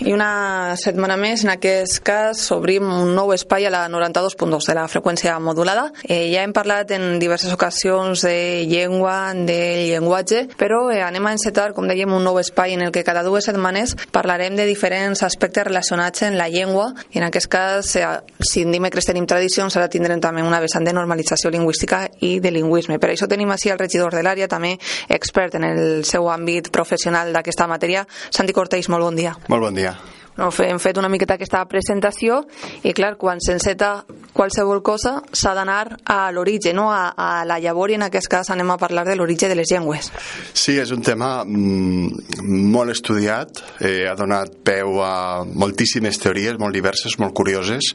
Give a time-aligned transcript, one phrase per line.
[0.00, 4.76] I una setmana més, en aquest cas, obrim un nou espai a la 92.2 de
[4.78, 5.90] la freqüència modulada.
[6.06, 9.58] Eh, ja hem parlat en diverses ocasions de llengua, de
[9.90, 13.22] llenguatge, però eh, anem a encetar, com dèiem, un nou espai en el que cada
[13.26, 18.08] dues setmanes parlarem de diferents aspectes relacionats en la llengua i en aquest cas, eh,
[18.40, 22.96] si dimecres tenim tradicions, ara tindrem també una vessant de normalització lingüística i de lingüisme.
[22.96, 24.78] Per això tenim així el regidor de l'àrea, també
[25.12, 29.36] expert en el seu àmbit professional d'aquesta matèria, Santi Corteix, molt bon dia.
[29.52, 29.89] Molt bon dia.
[29.90, 30.19] Andrea.
[30.38, 32.40] No, hem fet una miqueta aquesta presentació
[32.86, 36.88] i clar, quan s'enceta qualsevol cosa s'ha d'anar a l'origen, no?
[36.94, 39.70] A, a la llavor i en aquest cas anem a parlar de l'origen de les
[39.72, 40.10] llengües.
[40.54, 42.40] Sí, és un tema mm,
[42.70, 47.90] molt estudiat, eh, ha donat peu a moltíssimes teories, molt diverses, molt curioses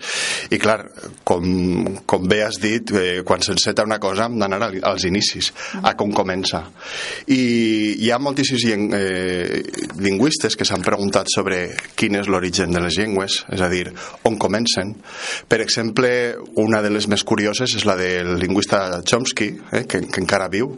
[0.52, 0.82] i clar,
[1.28, 1.46] com,
[2.06, 6.14] com bé has dit, eh, quan s'enceta una cosa hem d'anar als inicis, a com
[6.16, 6.66] comença.
[7.32, 7.42] I
[8.06, 9.64] hi ha moltíssims eh,
[10.04, 13.86] lingüistes que s'han preguntat sobre quin és l'origen de les llengües, és a dir,
[14.26, 14.96] on comencen.
[15.48, 16.10] Per exemple,
[16.62, 20.74] una de les més curioses és la del lingüista Chomsky, eh, que, que encara viu,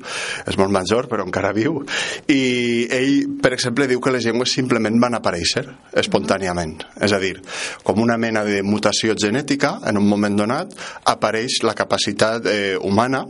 [0.48, 1.80] és molt major però encara viu,
[2.28, 5.64] i ell, per exemple, diu que les llengües simplement van aparèixer
[5.98, 7.38] espontàniament, és a dir,
[7.88, 10.74] com una mena de mutació genètica, en un moment donat
[11.08, 13.24] apareix la capacitat eh, humana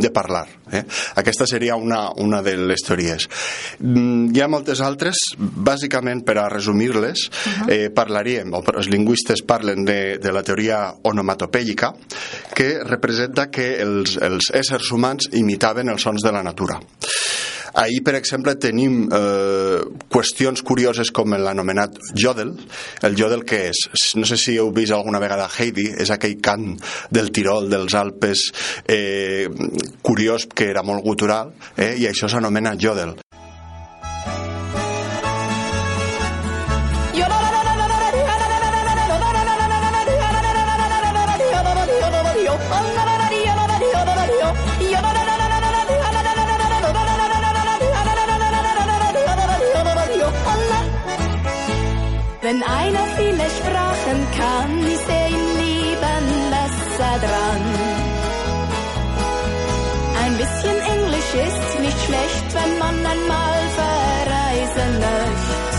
[0.00, 0.46] de parlar.
[0.72, 0.82] Eh?
[1.20, 3.28] Aquesta seria una, una de les teories.
[3.80, 7.70] Mm, hi ha moltes altres, bàsicament per a resumir-les, uh -huh.
[7.72, 11.92] eh, parlaríem, o els lingüistes parlen de, de la teoria onomatopèica,
[12.54, 16.80] que representa que els, els éssers humans imitaven els sons de la natura.
[17.74, 19.80] Ahir, per exemple, tenim eh,
[20.12, 22.52] qüestions curioses com l'anomenat jodel.
[23.02, 23.82] El jodel què és?
[24.18, 26.74] No sé si heu vist alguna vegada Heidi, és aquell cant
[27.10, 28.50] del Tirol, dels Alpes,
[28.84, 29.48] eh,
[30.04, 33.16] curiós que era molt gutural, eh, i això s'anomena jodel.
[52.52, 57.64] Wenn einer viele Sprachen kann, ist er im Leben besser dran.
[60.22, 65.78] Ein bisschen Englisch ist nicht schlecht, wenn man einmal verreisen möchte.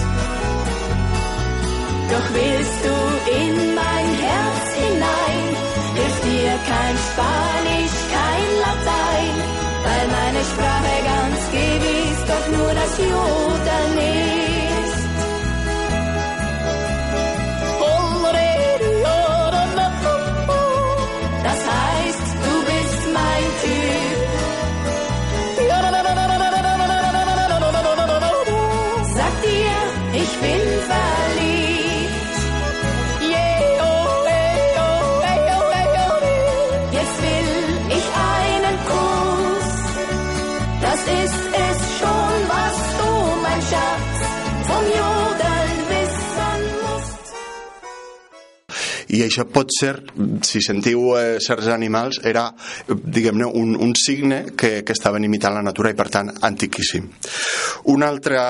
[2.11, 2.95] Doch willst du
[3.39, 5.45] in mein Herz hinein,
[5.93, 9.35] hilft dir kein Spanisch, kein Latein,
[9.85, 13.62] weil meine Sprache ganz gewiss doch nur das Jodeln
[49.33, 49.95] això pot ser,
[50.45, 52.45] si sentiu eh, certs animals, era,
[52.87, 57.09] diguem-ne, un, un signe que, que estaven imitant la natura i, per tant, antiquíssim.
[57.93, 58.43] Una altra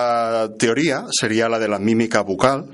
[0.59, 2.65] teoria seria la de la mímica vocal,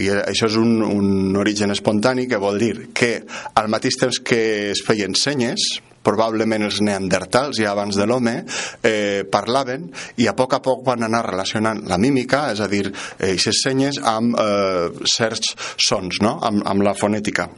[0.00, 3.12] i això és un, un origen espontani que vol dir que
[3.54, 5.68] al mateix temps que es feien senyes,
[6.06, 9.88] probablement els neandertals ja abans de l'home eh, parlaven
[10.20, 14.00] i a poc a poc van anar relacionant la mímica, és a dir, aquestes senyes
[14.00, 16.38] amb eh, certs sons, no?
[16.42, 17.48] amb, amb la fonètica.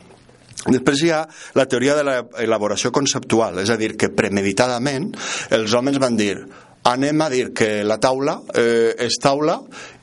[0.63, 1.23] Després hi ha
[1.59, 5.11] la teoria de l'elaboració conceptual, és a dir, que premeditadament
[5.59, 6.37] els homes van dir
[6.83, 9.61] anem a dir que la taula eh, és taula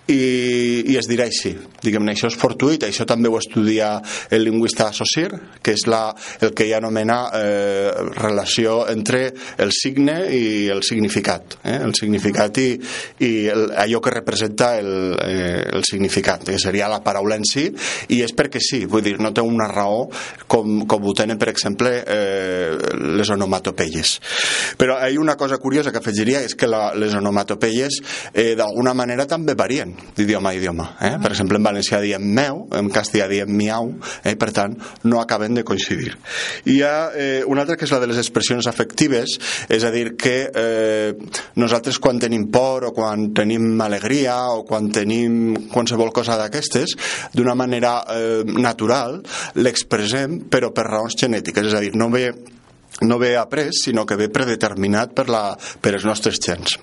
[0.10, 1.54] i, i es dirà així.
[1.84, 3.92] Diguem-ne, això és fortuït, això també ho estudia
[4.34, 6.10] el lingüista Saussure, que és la,
[6.42, 9.30] el que ell anomena eh, relació entre
[9.62, 10.44] el signe i
[10.74, 11.60] el significat.
[11.64, 11.78] Eh?
[11.86, 12.68] El significat i,
[13.26, 14.92] i el, allò que representa el,
[15.24, 17.68] eh, el significat, que seria la paraula en si,
[18.10, 20.08] i és perquè sí, vull dir, no té una raó
[20.50, 22.76] com, com ho tenen, per exemple, eh,
[23.20, 24.18] les onomatopeies.
[24.80, 28.02] Però hi ha una cosa curiosa que afegiria, és que la, les onomatopeies
[28.34, 30.86] eh, d'alguna manera també varien d'idioma a idioma.
[31.02, 31.16] Eh?
[31.22, 33.92] Per exemple, en valencià diem meu, en castellà diem miau,
[34.24, 34.36] eh?
[34.40, 34.76] per tant,
[35.06, 36.16] no acaben de coincidir.
[36.70, 39.38] Hi ha eh, una altra que és la de les expressions afectives,
[39.70, 41.14] és a dir, que eh,
[41.62, 46.96] nosaltres quan tenim por o quan tenim alegria o quan tenim qualsevol cosa d'aquestes,
[47.34, 49.20] d'una manera eh, natural
[49.60, 52.32] l'expressem, però per raons genètiques, és a dir, no ve
[53.02, 56.78] no ve après, sinó que ve predeterminat per, la, per els nostres gens.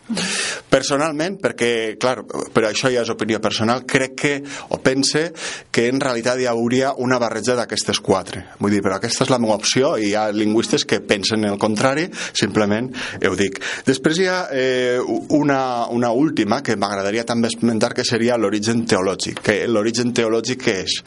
[0.71, 1.71] Personalment, perquè,
[2.01, 2.23] clar,
[2.55, 4.35] però això ja és opinió personal, crec que,
[4.73, 5.27] o pense,
[5.71, 8.45] que en realitat hi hauria una barreja d'aquestes quatre.
[8.61, 11.59] Vull dir, però aquesta és la meva opció i hi ha lingüistes que pensen el
[11.61, 12.91] contrari, simplement
[13.27, 13.61] ho dic.
[13.87, 15.01] Després hi ha eh,
[15.37, 15.61] una,
[15.93, 19.43] una última que m'agradaria també esmentar que seria l'origen teològic.
[19.45, 20.99] Que l'origen teològic què és?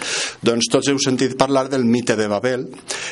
[0.45, 2.67] Doncs tots heu sentit parlar del mite de Babel,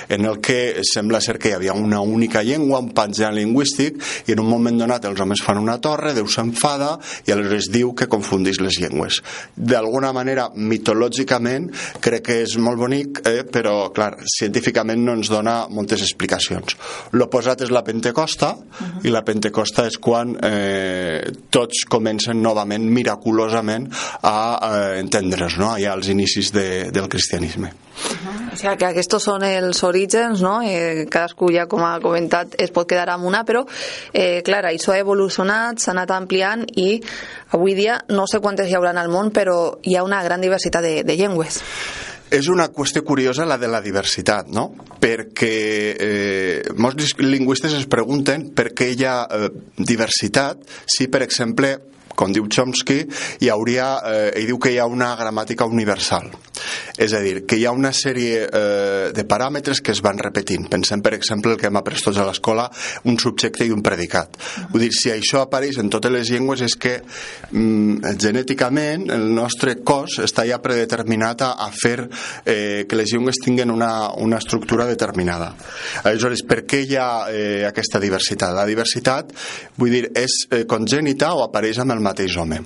[0.09, 4.36] en el que sembla ser que hi havia una única llengua, un patge lingüístic, i
[4.36, 6.95] en un moment donat els homes fan una torre, Déu s'enfada
[7.28, 9.22] i aleshores diu que confundís les llengües.
[9.56, 11.69] D'alguna manera, mitològicament,
[12.04, 16.78] crec que és molt bonic, eh, però, clar, científicament no ens dona moltes explicacions.
[17.16, 19.06] L'oposat és la Pentecosta, uh -huh.
[19.07, 23.88] i la Pentecosta és quan eh, tots comencen novament, miraculosament,
[24.22, 27.72] a eh, entendre's, no?, allà als inicis de, del cristianisme.
[27.98, 28.46] Uh -huh.
[28.57, 30.56] O sigui que aquests són els orígens, no?
[30.65, 33.62] Eh, cadascú ja, com ha comentat, es pot quedar amb una, però,
[34.09, 36.98] eh, clar, això ha evolucionat, s'ha anat ampliant i
[37.54, 40.81] avui dia no sé quantes hi haurà al món, però hi ha una gran diversitat
[40.81, 41.62] de, de llengües.
[42.33, 44.71] És una qüestió curiosa la de la diversitat, no?
[45.00, 45.54] Perquè
[45.94, 51.75] eh, molts lingüistes es pregunten per què hi ha eh, diversitat si, per exemple,
[52.18, 53.04] com diu Chomsky,
[53.44, 56.31] hi hauria, eh, ell diu que hi ha una gramàtica universal.
[56.98, 60.66] És a dir, que hi ha una sèrie eh, de paràmetres que es van repetint.
[60.72, 62.66] Pensem, per exemple, el que hem après tots a l'escola,
[63.06, 64.34] un subjecte i un predicat.
[64.72, 69.78] Vull dir, si això apareix en totes les llengües és que mm, genèticament el nostre
[69.86, 74.90] cos està ja predeterminat a, a fer eh, que les llengües tinguin una, una estructura
[74.90, 75.52] determinada.
[76.04, 78.56] Aleshores, per què hi ha eh, aquesta diversitat?
[78.58, 79.34] La diversitat,
[79.78, 82.62] vull dir, és eh, congènita o apareix amb el mateix home.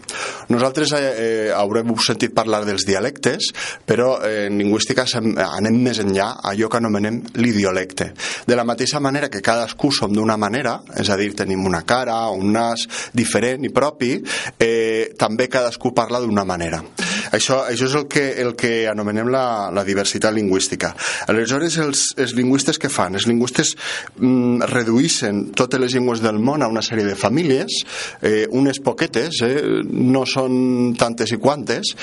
[0.53, 3.51] Nosaltres eh, eh, haurem sentit parlar dels dialectes,
[3.85, 8.11] però eh, en lingüística anem més enllà allò que anomenem l'idiolecte.
[8.47, 12.23] De la mateixa manera que cadascú som d'una manera, és a dir, tenim una cara,
[12.31, 14.15] un nas diferent i propi,
[14.57, 16.81] eh, també cadascú parla d'una manera.
[17.31, 20.91] Això, això és el que, el que anomenem la, la diversitat lingüística.
[21.31, 23.15] Aleshores, els, els lingüistes que fan?
[23.15, 23.73] Els lingüistes
[24.19, 27.81] mm, reduïssen totes les llengües del món a una sèrie de famílies,
[28.21, 29.61] eh, unes poquetes, eh,
[29.91, 31.93] no són tantes i quantes,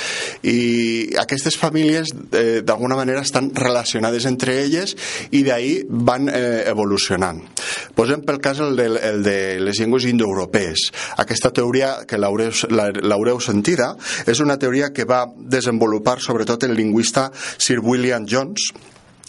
[0.49, 0.59] i
[1.21, 4.97] aquestes famílies eh, d'alguna manera estan relacionades entre elles
[5.31, 7.43] i d'ahir van eh, evolucionant.
[7.99, 10.89] Posem pel cas el de, el de les llengües indoeuropees.
[11.21, 13.93] Aquesta teoria, que l'haureu sentida,
[14.27, 18.73] és una teoria que va desenvolupar sobretot el lingüista Sir William Jones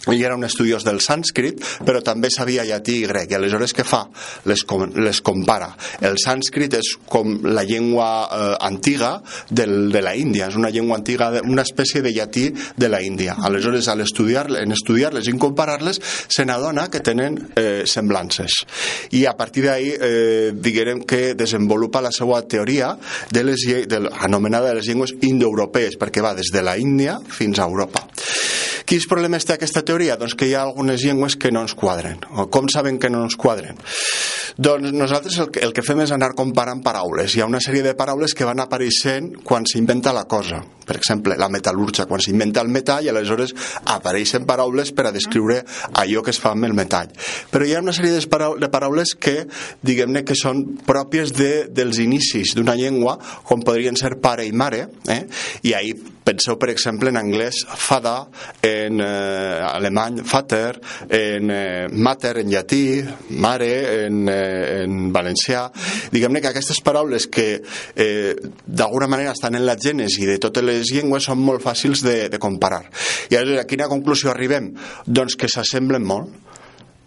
[0.08, 3.32] ell era un estudiós del sànscrit però també sabia llatí i grec.
[3.32, 4.06] I aleshores què fa?
[4.50, 5.70] Les, com, les compara.
[6.06, 9.18] El sànscrit és com la llengua eh, antiga
[9.50, 10.48] del, de la Índia.
[10.50, 12.48] És una llengua antiga, una espècie de llatí
[12.78, 13.36] de la Índia.
[13.44, 18.62] Aleshores al estudiar, en estudiar-les i comparar-les se n'adona que tenen eh, semblances.
[19.16, 22.94] I a partir d'ahir eh, diguem que desenvolupa la seva teoria
[23.32, 27.60] de les, de, anomenada de les llengües indoeuropees perquè va des de la Índia fins
[27.60, 28.08] a Europa
[28.90, 30.16] Quins problemes té aquesta teoria?
[30.18, 32.24] Doncs que hi ha algunes llengües que no ens quadren.
[32.42, 33.78] O com saben que no ens quadren?
[34.58, 37.36] Doncs nosaltres el que, el que fem és anar comparant paraules.
[37.36, 40.64] Hi ha una sèrie de paraules que van apareixent quan s'inventa la cosa.
[40.90, 43.54] Per exemple, la metal·lúrgia, quan s'inventa el metall, aleshores
[43.94, 45.62] apareixen paraules per a descriure
[45.94, 47.14] allò que es fa amb el metall.
[47.54, 49.44] Però hi ha una sèrie de paraules que,
[49.86, 54.88] diguem-ne, que són pròpies de, dels inicis d'una llengua, com podrien ser pare i mare,
[55.14, 55.28] eh?
[55.62, 58.16] i ahir penseu per exemple en anglès fada
[58.66, 60.78] en eh, alemany vater
[61.10, 62.84] en eh, mater en llatí
[63.42, 63.72] mare
[64.06, 65.66] en, eh, en valencià.
[66.14, 70.94] Diguem-ne que aquestes paraules que eh, d'alguna manera estan en la gènesi de totes les
[70.94, 72.84] llengües són molt fàcils de, de comparar.
[73.30, 74.74] I a quina conclusió arribem?
[75.06, 76.49] doncs que s'assemblen molt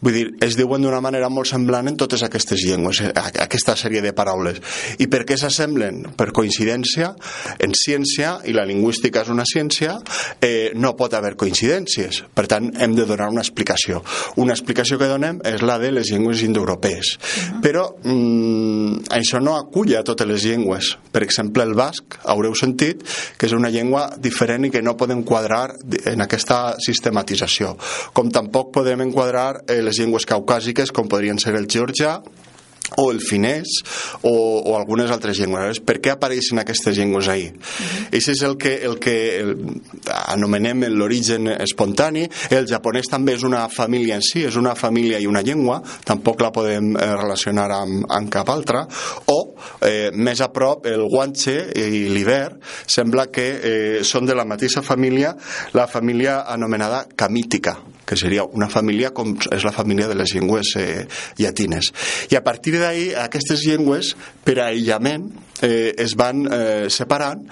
[0.03, 4.03] Vull dir, es diuen d'una manera molt semblant en totes aquestes llengües, eh, aquesta sèrie
[4.03, 4.59] de paraules.
[4.99, 6.17] I per què s'assemblen?
[6.19, 7.13] Per coincidència,
[7.63, 9.95] en ciència, i la lingüística és una ciència,
[10.41, 12.25] eh, no pot haver coincidències.
[12.35, 14.03] Per tant, hem de donar una explicació.
[14.37, 17.15] Una explicació que donem és la de les llengües indoeuropees.
[17.15, 17.61] Uh -huh.
[17.63, 20.99] Però mm, això no acull a totes les llengües.
[21.13, 23.05] Per exemple, el basc, haureu sentit,
[23.37, 27.77] que és una llengua diferent i que no podem quadrar en aquesta sistematització.
[28.13, 32.21] Com tampoc podem enquadrar eh, les llengües caucàsiques com podrien ser el georgià
[32.97, 33.81] o el finès
[34.23, 35.81] o, o algunes altres llengües.
[35.85, 37.49] Per què apareixen aquestes llengües ahí?
[37.49, 38.19] Uh -huh.
[38.19, 39.57] Això és el que, el que el,
[40.29, 42.29] anomenem l'origen espontani.
[42.51, 46.41] El japonès també és una família en si, és una família i una llengua, tampoc
[46.41, 48.87] la podem eh, relacionar amb, amb cap altra.
[49.27, 54.45] O, eh, més a prop, el guanche i l'iber sembla que eh, són de la
[54.45, 55.37] mateixa família,
[55.73, 60.75] la família anomenada camítica que seria una família com és la família de les llengües
[60.81, 61.05] eh,
[61.39, 61.93] llatines.
[62.31, 65.31] I a partir d'ahir aquestes llengües, per aïllament,
[65.63, 67.47] eh, es van eh, separant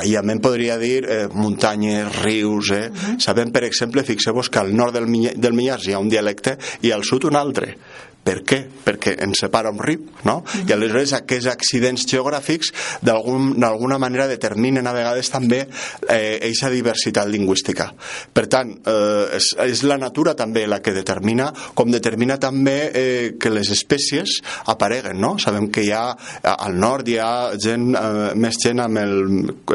[0.00, 2.88] aïllament podria dir eh, muntanyes, rius eh?
[2.88, 3.20] Uh -huh.
[3.20, 5.06] sabem per exemple, fixeu-vos que al nord del,
[5.36, 7.76] del Millars hi ha un dialecte i al sud un altre
[8.24, 8.60] per què?
[8.84, 10.38] Perquè ens separa un riu, no?
[10.64, 12.72] I aleshores aquests accidents geogràfics
[13.04, 15.62] d'alguna manera determinen a vegades també
[16.08, 17.90] eixa eh, diversitat lingüística.
[18.32, 23.34] Per tant, eh, és, és la natura també la que determina, com determina també eh,
[23.40, 24.38] que les espècies
[24.72, 25.34] apareguen, no?
[25.42, 26.06] Sabem que hi ha,
[26.54, 29.14] al nord hi ha gent, eh, més gent amb el,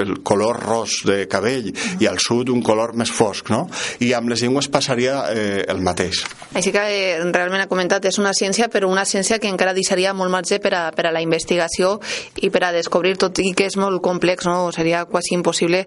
[0.01, 3.65] el color ros de cabell i al sud un color més fosc, no?
[4.01, 6.23] I amb les llengües passaria eh, el mateix.
[6.57, 10.13] Així que eh, realment ha comentat, és una ciència, però una ciència que encara deixaria
[10.15, 11.97] molt marge per a, per a la investigació
[12.41, 14.71] i per a descobrir tot i que és molt complex, no?
[14.75, 15.85] seria quasi impossible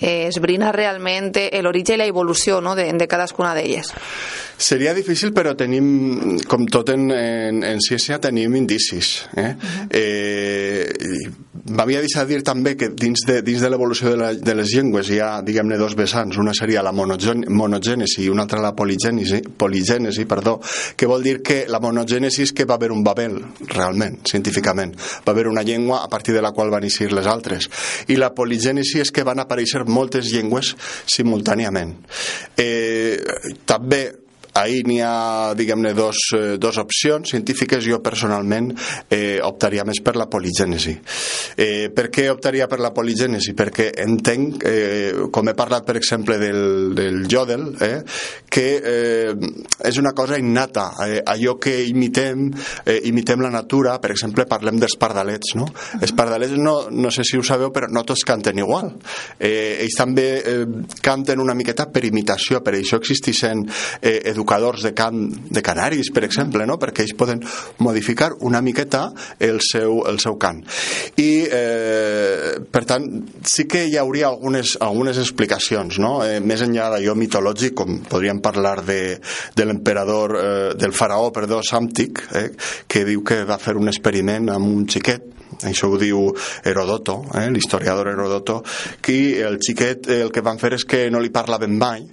[0.00, 1.32] eh, esbrinar realment
[1.62, 2.74] l'origen i la evolució no?
[2.78, 3.92] de, de cadascuna d'elles.
[4.62, 9.24] Seria difícil, però tenim, com tot en, en, en ciència, tenim indicis.
[9.36, 9.48] Eh?
[9.50, 9.86] Uh -huh.
[9.90, 11.30] eh,
[11.62, 15.20] M'havia deixat dir també que dins de, dins de l'evolució de, de les llengües hi
[15.22, 16.34] ha, diguem-ne, dos vessants.
[16.42, 20.56] Una seria la monogènesi i una altra la poligènesi, poligènesi perdó,
[20.98, 23.38] que vol dir que la monogènesi és que va haver un Babel,
[23.70, 24.96] realment, científicament.
[25.22, 27.70] Va haver una llengua a partir de la qual van eixir les altres.
[28.10, 30.74] I la poligènesi és que van aparèixer moltes llengües
[31.06, 31.94] simultàniament.
[32.58, 33.22] Eh,
[33.70, 34.02] també
[34.54, 37.84] ahir n'hi ha, diguem-ne, dos, eh, dos opcions científiques.
[37.84, 38.72] Jo, personalment,
[39.10, 40.96] eh, optaria més per la poligènesi.
[41.56, 43.54] Eh, per què optaria per la poligènesi?
[43.58, 48.02] Perquè entenc, eh, com he parlat, per exemple, del, del Jodel, eh,
[48.52, 49.32] que eh,
[49.88, 50.90] és una cosa innata.
[51.06, 52.50] Eh, allò que imitem,
[52.84, 55.64] eh, imitem la natura, per exemple, parlem dels pardalets, no?
[56.00, 58.90] Els pardalets, no, no sé si ho sabeu, però no tots canten igual.
[59.38, 60.66] Eh, ells també eh,
[61.00, 66.26] canten una miqueta per imitació, per això existeixen eh, educadors de cant de canaris, per
[66.28, 66.76] exemple, no?
[66.82, 67.40] perquè ells poden
[67.80, 69.06] modificar una miqueta
[69.40, 70.60] el seu, el seu cant.
[71.16, 73.08] I, eh, per tant,
[73.48, 76.18] sí que hi hauria algunes, algunes explicacions, no?
[76.26, 79.18] eh, més enllà d'allò mitològic, com podríem parlar de,
[79.56, 82.48] de l'emperador, eh, del faraó, perdó, Sàmtic, eh,
[82.86, 85.30] que diu que va fer un experiment amb un xiquet
[85.62, 86.28] això ho diu
[86.64, 88.62] Herodoto, eh, l'historiador Herodoto,
[89.00, 92.04] que el xiquet el que van fer és que no li parlaven mai,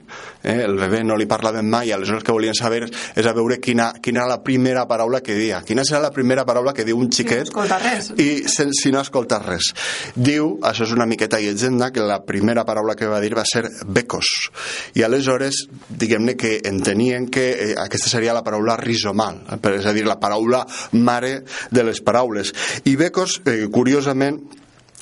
[0.43, 3.91] eh, el bebè no li parlaven mai, aleshores que volien saber és a veure quina,
[4.01, 7.11] quina era la primera paraula que dia, quina serà la primera paraula que diu un
[7.11, 8.11] xiquet si no res.
[8.17, 9.71] i sen, si no escolta res.
[10.15, 13.65] Diu, això és una miqueta llegenda, que la primera paraula que va dir va ser
[13.85, 14.49] becos,
[14.95, 19.93] i aleshores, diguem-ne que entenien que eh, aquesta seria la paraula rizomal, eh, és a
[19.95, 22.53] dir, la paraula mare de les paraules,
[22.89, 24.41] i becos eh, curiosament,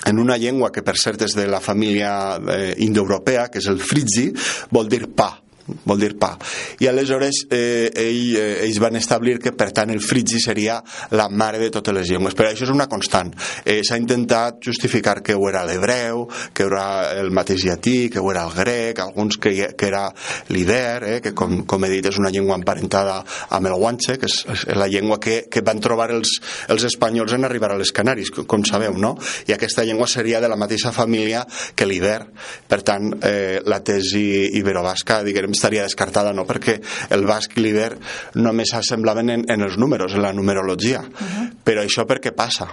[0.08, 3.82] en una llengua que per cert és de la família eh, indoeuropea, que és el
[3.82, 4.30] frigi,
[4.72, 5.32] vol dir pa
[5.68, 6.34] vol dir pa.
[6.80, 10.80] I aleshores eh, ell, eh, ells van establir que per tant el frigi seria
[11.12, 12.36] la mare de totes les llengües.
[12.38, 13.34] Però això és una constant.
[13.66, 18.32] Eh, S'ha intentat justificar que ho era l'hebreu, que era el mateix llatí, que ho
[18.32, 20.08] era el grec, alguns que, que era
[20.50, 23.20] l'iber, eh, que com, com he dit és una llengua emparentada
[23.56, 26.38] amb el guanxe, que és, és la llengua que, que van trobar els,
[26.72, 29.16] els espanyols en arribar a les Canaris, com sabeu, no?
[29.48, 31.44] I aquesta llengua seria de la mateixa família
[31.76, 32.20] que l'iber.
[32.68, 36.46] Per tant, eh, la tesi iberobasca, diguem, estaria descartada, no?
[36.48, 36.78] perquè
[37.14, 37.92] el basc i l'iber
[38.38, 41.02] només s'assemblaven en, en els números, en la numerologia.
[41.02, 41.48] Uh -huh.
[41.66, 42.70] Però això per què passa?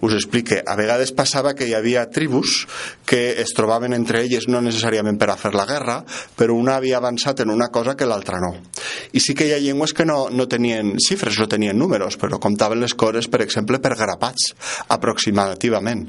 [0.00, 0.62] Us explique.
[0.66, 2.66] A vegades passava que hi havia tribus
[3.04, 6.04] que es trobaven entre elles no necessàriament per a fer la guerra,
[6.36, 8.52] però una havia avançat en una cosa que l'altra no.
[9.12, 12.38] I sí que hi ha llengües que no, no tenien xifres, no tenien números, però
[12.42, 14.54] comptaven les coses, per exemple, per grapats,
[14.88, 16.06] aproximativament.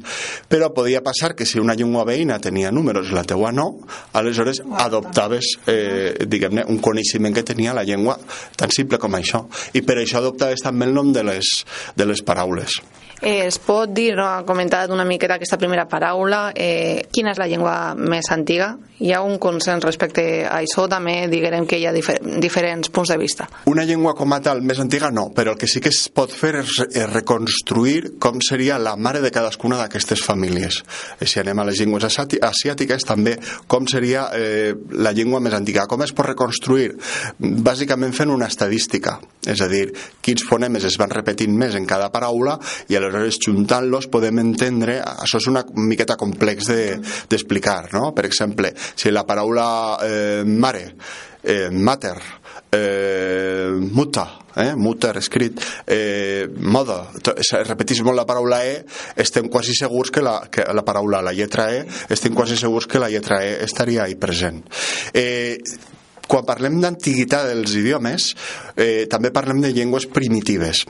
[0.50, 3.68] Però podia passar que si una llengua veïna tenia números i la teua no,
[4.14, 8.18] aleshores adoptaves eh, diguem-ne, un coneixement que tenia la llengua
[8.60, 9.46] tan simple com això.
[9.74, 11.56] I per això adoptaves també el nom de les,
[11.96, 12.82] de les paraules.
[13.24, 17.38] Eh, es pot dir, no, ha comentat una miqueta aquesta primera paraula, eh, quina és
[17.40, 18.74] la llengua més antiga?
[19.00, 23.14] Hi ha un consens respecte a això, també diguem que hi ha difer diferents punts
[23.14, 23.48] de vista.
[23.72, 26.36] Una llengua com a tal més antiga no, però el que sí que es pot
[26.36, 30.82] fer és, és reconstruir com seria la mare de cadascuna d'aquestes famílies.
[31.24, 33.38] I si anem a les llengües asiàtiques, també
[33.72, 35.88] com seria eh, la llengua més antiga.
[35.88, 36.92] Com es pot reconstruir?
[37.40, 39.16] Bàsicament fent una estadística,
[39.48, 39.86] és a dir,
[40.20, 42.60] quins fonemes es van repetint més en cada paraula
[42.92, 46.70] i aleshores aleshores juntant-los podem entendre, això és una miqueta complex
[47.30, 48.12] d'explicar, de, no?
[48.16, 49.68] Per exemple, si la paraula
[50.02, 50.96] eh, mare,
[51.44, 52.18] eh, mater,
[52.74, 57.12] eh, muta, eh, muter escrit, eh, moda,
[57.68, 58.84] repetís molt la paraula E,
[59.16, 63.00] estem quasi segurs que la, que la paraula, la lletra E, estem quasi segurs que
[63.00, 64.64] la lletra E estaria ahí present.
[65.14, 65.58] Eh,
[66.24, 68.30] Quan parlem d'antiguitat dels idiomes,
[68.80, 70.86] eh, també parlem de llengües primitives.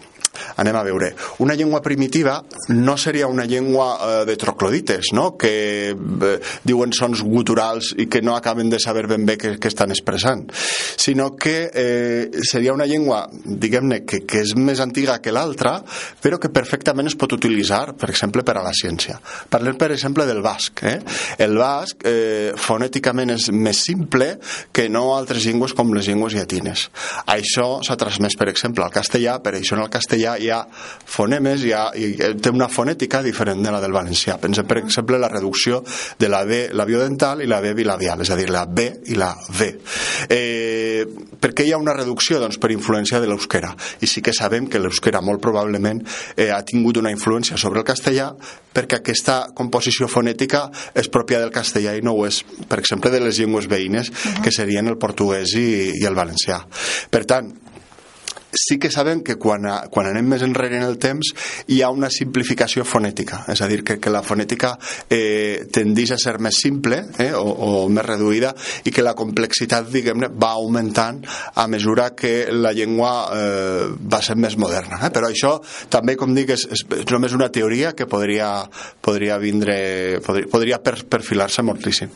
[0.57, 1.13] Anem a veure.
[1.43, 5.35] Una llengua primitiva no seria una llengua eh, de troclodites, no?
[5.37, 9.71] que eh, diuen sons guturals i que no acaben de saber ben bé què, què
[9.71, 15.33] estan expressant, sinó que eh, seria una llengua, diguem-ne, que, que és més antiga que
[15.35, 15.77] l'altra,
[16.23, 19.19] però que perfectament es pot utilitzar, per exemple, per a la ciència.
[19.53, 20.83] Parlem, per exemple, del basc.
[20.87, 20.97] Eh?
[21.43, 24.33] El basc eh, fonèticament és més simple
[24.73, 26.87] que no altres llengües com les llengües llatines.
[27.33, 30.61] Això s'ha transmès, per exemple, al castellà, per això en el castellà hi ha
[31.13, 34.37] fonemes, hi ha, hi, té una fonètica diferent de la del valencià.
[34.41, 35.83] Pensem, per exemple, la reducció
[36.19, 39.33] de la B labiodental i la B bilabial, és a dir, la B i la
[39.49, 39.69] V.
[40.29, 41.05] Eh,
[41.39, 42.39] per què hi ha una reducció?
[42.41, 43.73] Doncs per influència de l'euskera.
[44.01, 46.01] I sí que sabem que l'euskera molt probablement
[46.37, 48.31] eh, ha tingut una influència sobre el castellà
[48.73, 50.65] perquè aquesta composició fonètica
[50.97, 54.13] és pròpia del castellà i no ho és, per exemple, de les llengües veïnes, uh
[54.13, 54.41] -huh.
[54.43, 56.65] que serien el portuguès i, i el valencià.
[57.09, 57.53] Per tant,
[58.53, 61.33] sí que sabem que quan, a, quan anem més enrere en el temps
[61.73, 64.73] hi ha una simplificació fonètica, és a dir, que, que la fonètica
[65.09, 68.53] eh, tendeix a ser més simple eh, o, o més reduïda
[68.85, 71.21] i que la complexitat, diguem-ne, va augmentant
[71.55, 74.99] a mesura que la llengua eh, va ser més moderna.
[75.03, 75.11] Eh?
[75.13, 75.55] Però això
[75.93, 78.51] també, com dic, és, és només una teoria que podria,
[79.03, 82.13] podria vindre, podria, podria per, perfilar-se moltíssim.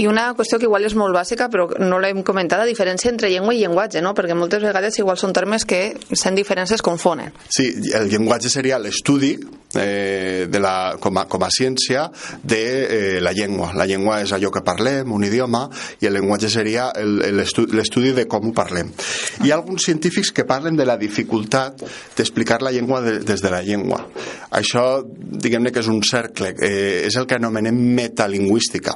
[0.00, 3.30] I una qüestió que igual és molt bàsica, però no l'hem comentat, la diferència entre
[3.32, 4.14] llengua i llenguatge, no?
[4.16, 7.32] perquè moltes vegades igual són termes que sent diferents es confonen.
[7.50, 9.34] Sí, el llenguatge seria l'estudi
[9.74, 12.06] eh, de la, com, a, com a ciència
[12.42, 13.72] de eh, la llengua.
[13.76, 15.66] La llengua és allò que parlem, un idioma,
[16.00, 18.92] i el llenguatge seria l'estudi de com ho parlem.
[19.44, 21.82] Hi ha alguns científics que parlen de la dificultat
[22.16, 24.02] d'explicar la llengua de, des de la llengua.
[24.56, 28.94] Això, diguem-ne que és un cercle, eh, és el que anomenem metalingüística.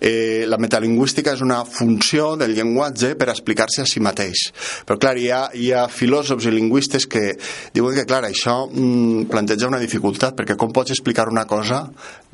[0.00, 4.48] Eh, la metalingüística és una funció del llenguatge per explicar-se a si mateix.
[4.86, 7.24] Però clar, hi ha, hi ha filòsofs i lingüistes que
[7.74, 9.93] diuen que, clar, això mm, planteja una dificultat,
[10.36, 11.84] perquè com pots explicar una cosa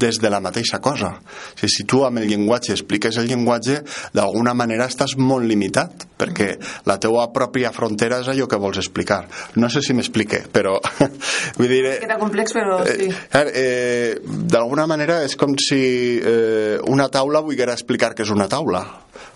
[0.00, 1.12] des de la mateixa cosa?
[1.20, 3.80] O sigui, si tu amb el llenguatge expliques el llenguatge,
[4.14, 6.54] d'alguna manera estàs molt limitat, perquè
[6.88, 9.24] la teua pròpia frontera és allò que vols explicar.
[9.56, 10.78] No sé si m'explique, però...
[11.58, 11.84] vull dir...
[11.94, 13.10] Eh, Queda complex, però sí.
[13.10, 14.14] Eh, eh,
[14.50, 15.82] D'alguna manera és com si
[16.18, 18.84] eh, una taula volguera explicar que és una taula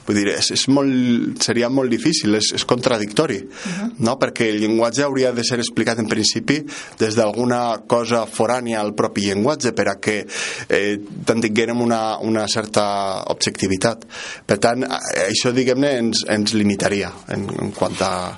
[0.06, 3.90] vull dir, és, és molt, seria molt difícil, és, és contradictori uh -huh.
[3.98, 4.18] no?
[4.18, 6.64] perquè el llenguatge hauria de ser explicat en principi
[6.98, 10.26] des d'alguna cosa forània al propi llenguatge per a que
[10.68, 14.04] eh, tinguérem una, una certa objectivitat
[14.46, 18.34] per tant, això diguem-ne ens, ens limitaria en, en quant a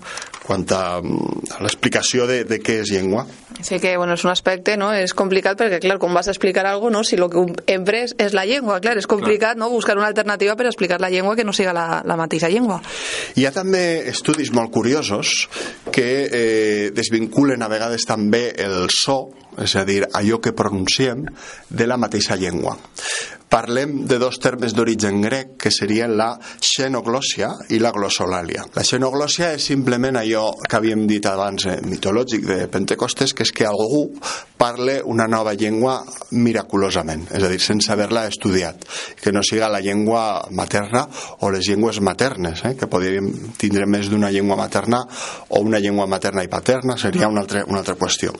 [0.47, 3.27] quant a, a l'explicació de, de què és llengua.
[3.65, 4.93] Sí que, bueno, és un aspecte, no?
[4.95, 7.03] És complicat perquè, clar, com vas a explicar algo, no?
[7.05, 9.61] Si lo que empres és la llengua, clar, és complicat, clar.
[9.65, 9.71] no?
[9.73, 12.79] Buscar una alternativa per explicar la llengua que no siga la, la mateixa llengua.
[13.35, 15.49] Hi ha també estudis molt curiosos
[15.91, 19.25] que eh, desvinculen a vegades també el so,
[19.57, 21.25] és a dir, allò que pronunciem,
[21.71, 22.77] de la mateixa llengua
[23.49, 28.67] parlem de dos termes d'origen grec que serien la xenoglòssia i la glossolàlia.
[28.75, 33.53] La xenoglòssia és simplement allò que havíem dit abans eh, mitològic de Pentecostes, que és
[33.57, 34.11] que algú
[34.57, 35.99] parle una nova llengua
[36.37, 38.85] miraculosament, és a dir, sense haver-la estudiat,
[39.23, 41.07] que no siga la llengua materna
[41.41, 45.01] o les llengües maternes, eh, que podríem tindre més d'una llengua materna
[45.49, 48.35] o una llengua materna i paterna, seria una altra, una altra qüestió.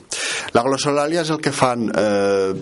[0.53, 2.53] La glossolàlia és el que fan eh,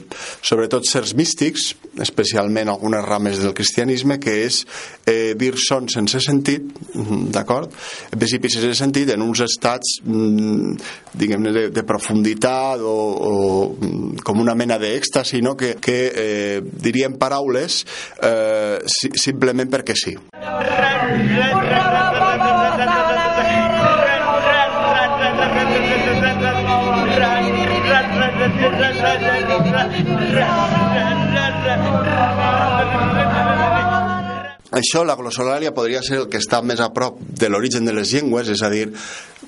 [0.45, 4.65] sobretot certs místics, especialment especialment algunes rames del cristianisme, que és
[5.05, 6.61] eh, dir sons sense sentit,
[6.93, 7.71] mm, d'acord?
[8.11, 10.75] En principi sense sentit en uns estats, mm,
[11.13, 13.33] diguem-ne, de, de profunditat o, o
[13.73, 15.55] mm, com una mena d'èxtasi, no?
[15.55, 17.85] que, que eh, diríem paraules
[18.21, 20.15] eh, si, simplement perquè sí.
[34.75, 38.11] Això, la glossolària, podria ser el que està més a prop de l'origen de les
[38.11, 38.89] llengües, és a dir,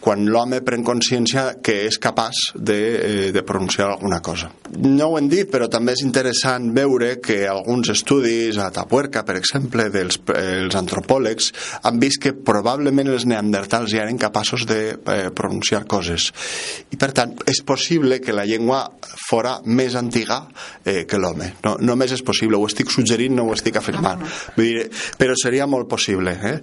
[0.03, 4.51] quan l'home pren consciència que és capaç de, eh, de pronunciar alguna cosa.
[4.77, 9.37] No ho hem dit, però també és interessant veure que alguns estudis a Tapuerca, per
[9.39, 11.51] exemple, dels els antropòlegs,
[11.87, 16.29] han vist que probablement els neandertals ja eren capaços de eh, pronunciar coses.
[16.91, 18.83] I, per tant, és possible que la llengua
[19.27, 20.41] fora més antiga
[20.83, 21.53] eh, que l'home.
[21.65, 24.23] No, només és possible, ho estic suggerint, no ho estic afirmant.
[24.57, 24.87] Vull dir,
[25.19, 26.33] però seria molt possible.
[26.51, 26.55] Eh?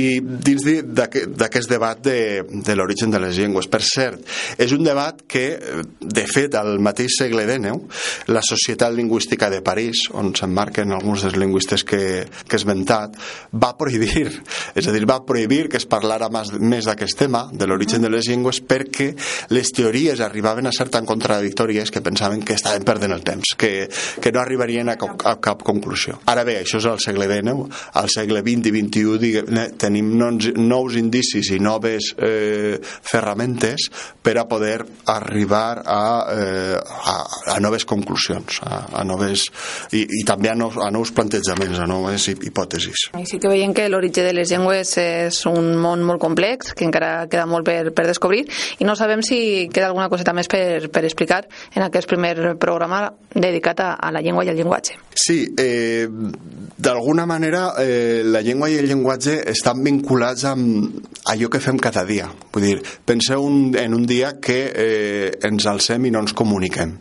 [0.00, 3.68] I dins d'aquest debat de, de l'origen de les llengües.
[3.70, 4.22] Per cert,
[4.58, 7.82] és un debat que, eh, de fet, al mateix segle XIX,
[8.28, 13.16] la Societat Lingüística de París, on s'emmarquen alguns dels lingüistes que, que he esmentat,
[13.52, 14.30] va prohibir,
[14.74, 18.12] és a dir, va prohibir que es parlara més, més d'aquest tema, de l'origen de
[18.12, 19.10] les llengües, perquè
[19.54, 23.88] les teories arribaven a ser tan contradictòries que pensaven que estaven perdent el temps, que,
[24.20, 26.18] que no arribarien a cap, a cap conclusió.
[26.30, 27.68] Ara bé, això és al segle XIX,
[28.00, 33.88] al segle XX i XXI diguem, tenim nous, nous indicis i noves eh, ferramentes
[34.22, 36.02] per a poder arribar a,
[36.32, 37.16] eh, a,
[37.54, 39.46] a noves conclusions, a, a noves,
[39.92, 43.08] i, i també a nous, a nous plantejaments, a noves hipòtesis.
[43.18, 46.86] I sí que veiem que l'origen de les llengües és un món molt complex, que
[46.86, 48.44] encara queda molt per, per descobrir,
[48.78, 53.06] i no sabem si queda alguna coseta més per, per explicar en aquest primer programa
[53.34, 54.98] dedicat a, a la llengua i al llenguatge.
[55.18, 61.60] Sí, eh, d'alguna manera eh, la llengua i el llenguatge estan vinculats amb allò que
[61.62, 62.28] fem cada dia.
[62.58, 66.96] Vull dir, penseu un, en un dia que eh, ens alcem i no ens comuniquem.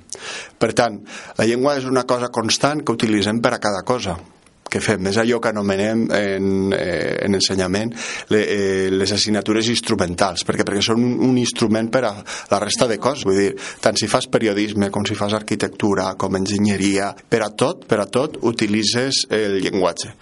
[0.61, 0.99] Per tant,
[1.39, 4.19] la llengua és una cosa constant que utilitzem per a cada cosa
[4.69, 7.93] que fem, és allò que anomenem en, eh, en ensenyament
[8.29, 12.13] eh, les assignatures instrumentals, perquè perquè són un, un instrument per a
[12.51, 16.37] la resta de coses, vull dir, tant si fas periodisme com si fas arquitectura, com
[16.37, 20.13] enginyeria, per a tot, per a tot utilitzes el llenguatge.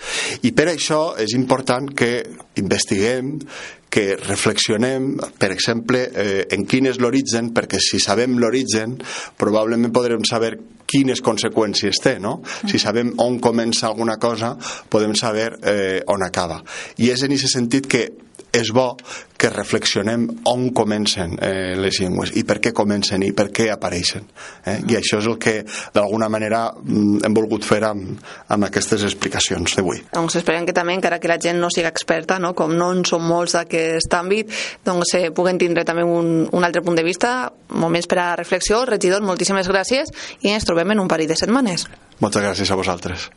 [0.47, 2.13] I per això és important que
[2.61, 3.39] investiguem,
[3.95, 8.97] que reflexionem, per exemple, eh, en quin és l'origen, perquè si sabem l'origen,
[9.39, 12.41] probablement podrem saber quines conseqüències té, no?
[12.67, 14.51] Si sabem on comença alguna cosa,
[14.91, 16.59] podem saber eh, on acaba.
[16.99, 18.03] I és en aquest sentit que
[18.55, 18.93] és bo
[19.35, 24.23] que reflexionem on comencen eh, les llengües i per què comencen i per què apareixen.
[24.63, 24.77] Eh?
[24.87, 25.57] I això és el que
[25.95, 28.15] d'alguna manera mm, hem volgut fer amb,
[28.55, 30.01] amb aquestes explicacions d'avui.
[30.15, 32.53] Doncs esperem que també, encara que la gent no siga experta, no?
[32.55, 34.51] com no en som molts d'aquest àmbit,
[34.87, 37.35] doncs eh, puguen tindre també un, un altre punt de vista,
[37.75, 38.85] moments per a reflexió.
[38.87, 41.89] Regidor, moltíssimes gràcies i ens trobem en un parell de setmanes.
[42.23, 43.29] Moltes gràcies a vosaltres.